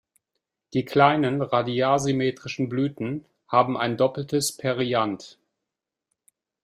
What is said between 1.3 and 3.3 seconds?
radiärsymmetrischen Blüten